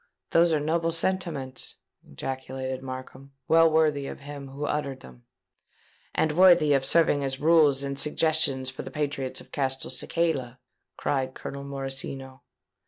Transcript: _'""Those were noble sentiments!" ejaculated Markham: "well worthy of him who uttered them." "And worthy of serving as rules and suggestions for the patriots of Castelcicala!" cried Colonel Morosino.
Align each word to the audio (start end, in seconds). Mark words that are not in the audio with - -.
_'""Those 0.31 0.51
were 0.51 0.59
noble 0.59 0.91
sentiments!" 0.91 1.75
ejaculated 2.03 2.81
Markham: 2.81 3.33
"well 3.47 3.69
worthy 3.69 4.07
of 4.07 4.21
him 4.21 4.47
who 4.47 4.65
uttered 4.65 5.01
them." 5.01 5.25
"And 6.15 6.31
worthy 6.31 6.73
of 6.73 6.83
serving 6.83 7.23
as 7.23 7.39
rules 7.39 7.83
and 7.83 7.99
suggestions 7.99 8.71
for 8.71 8.81
the 8.81 8.89
patriots 8.89 9.41
of 9.41 9.51
Castelcicala!" 9.51 10.57
cried 10.97 11.35
Colonel 11.35 11.63
Morosino. 11.65 12.41